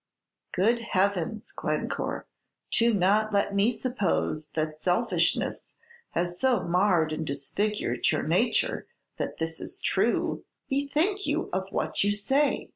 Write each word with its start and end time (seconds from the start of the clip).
"Good 0.51 0.79
Heavens! 0.79 1.51
Glencore, 1.51 2.25
do 2.71 2.91
not 2.91 3.31
let 3.31 3.53
me 3.53 3.71
suppose 3.71 4.47
that 4.55 4.81
selfishness 4.81 5.75
has 6.15 6.39
so 6.39 6.63
marred 6.63 7.13
and 7.13 7.23
disfigured 7.23 8.09
your 8.11 8.23
nature 8.23 8.87
that 9.17 9.37
this 9.37 9.61
is 9.61 9.79
true. 9.79 10.43
Bethink 10.71 11.27
you 11.27 11.51
of 11.53 11.67
what 11.71 12.03
you 12.03 12.11
say. 12.13 12.69